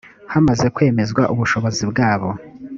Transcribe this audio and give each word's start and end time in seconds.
hamaze 0.31 0.65
kwemezwa 0.75 1.21
ubushobozi 1.33 1.83
bwabo 1.91 2.29